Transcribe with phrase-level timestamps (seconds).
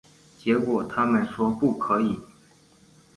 [0.35, 2.17] 结果他们说不可以